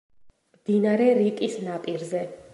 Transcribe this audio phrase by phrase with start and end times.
[0.57, 2.27] მდინარე რიკის ნაპირზე.